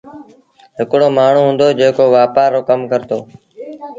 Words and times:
هڪڙو 0.77 1.07
مآڻهوٚٚݩ 1.17 1.49
هُݩدو 1.51 1.67
جيڪو 1.79 2.05
وآپآر 2.15 2.49
رو 2.53 2.61
ڪم 2.69 2.79
ڪرتو 2.91 3.19